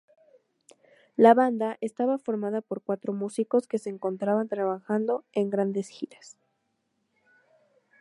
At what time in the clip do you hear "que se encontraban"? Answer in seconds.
3.67-4.47